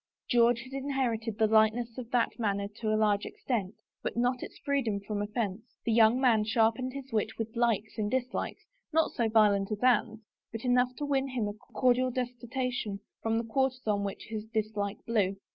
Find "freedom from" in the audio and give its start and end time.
4.57-5.21